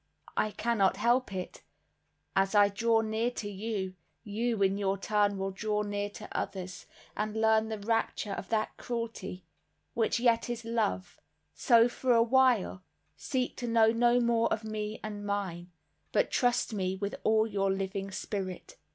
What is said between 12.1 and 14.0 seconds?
a while, seek to know